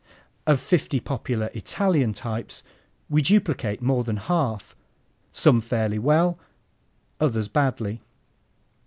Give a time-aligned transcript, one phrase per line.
[0.47, 2.63] Of fifty popular Italian types
[3.07, 4.75] we duplicate more than half,
[5.31, 6.39] some fairly well,
[7.19, 8.01] others badly.